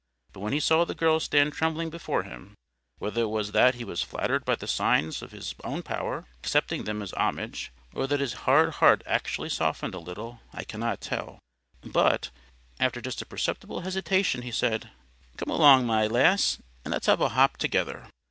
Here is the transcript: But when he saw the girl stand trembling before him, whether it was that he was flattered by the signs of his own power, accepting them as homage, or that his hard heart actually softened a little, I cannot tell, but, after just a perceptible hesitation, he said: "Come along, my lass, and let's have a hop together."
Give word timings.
But 0.33 0.39
when 0.39 0.53
he 0.53 0.59
saw 0.59 0.83
the 0.83 0.95
girl 0.95 1.19
stand 1.19 1.53
trembling 1.53 1.91
before 1.91 2.23
him, 2.23 2.55
whether 2.97 3.21
it 3.21 3.29
was 3.29 3.51
that 3.51 3.75
he 3.75 3.83
was 3.83 4.01
flattered 4.01 4.43
by 4.43 4.55
the 4.55 4.65
signs 4.65 5.21
of 5.21 5.31
his 5.31 5.53
own 5.63 5.83
power, 5.83 6.25
accepting 6.39 6.85
them 6.85 7.03
as 7.03 7.13
homage, 7.13 7.71
or 7.93 8.07
that 8.07 8.19
his 8.19 8.33
hard 8.49 8.71
heart 8.71 9.03
actually 9.05 9.49
softened 9.49 9.93
a 9.93 9.99
little, 9.99 10.39
I 10.53 10.63
cannot 10.63 11.01
tell, 11.01 11.37
but, 11.83 12.31
after 12.79 12.99
just 12.99 13.21
a 13.21 13.27
perceptible 13.27 13.81
hesitation, 13.81 14.41
he 14.41 14.49
said: 14.49 14.89
"Come 15.37 15.51
along, 15.51 15.85
my 15.85 16.07
lass, 16.07 16.57
and 16.83 16.93
let's 16.93 17.05
have 17.05 17.21
a 17.21 17.29
hop 17.29 17.57
together." 17.57 18.07